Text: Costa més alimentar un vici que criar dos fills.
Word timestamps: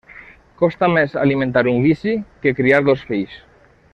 Costa 0.61 0.87
més 0.93 1.13
alimentar 1.25 1.63
un 1.73 1.85
vici 1.85 2.15
que 2.45 2.57
criar 2.61 2.83
dos 2.91 3.07
fills. 3.11 3.39